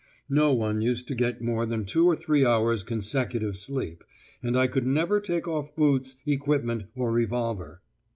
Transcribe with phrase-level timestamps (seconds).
[0.31, 4.03] No one used to get more than two or three hours' consecutive sleep,
[4.41, 7.81] and I could never take off boots, equipment, or revolver.